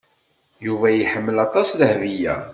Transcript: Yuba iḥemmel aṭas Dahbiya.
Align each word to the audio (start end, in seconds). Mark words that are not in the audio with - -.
Yuba 0.65 0.87
iḥemmel 0.91 1.37
aṭas 1.47 1.69
Dahbiya. 1.79 2.35